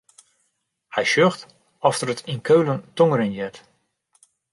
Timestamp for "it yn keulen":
2.13-2.81